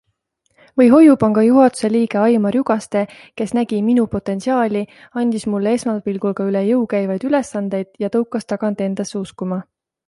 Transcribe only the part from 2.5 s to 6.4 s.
Jugaste, kes nägi minu potentsiaali, andis mulle esmapilgul